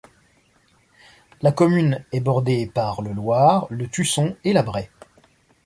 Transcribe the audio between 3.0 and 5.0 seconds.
le Loir, le Tusson et la Braye.